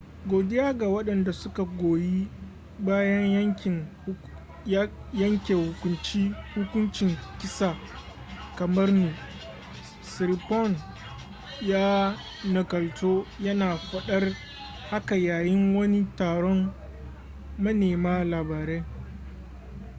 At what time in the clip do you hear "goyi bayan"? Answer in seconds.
1.63-3.55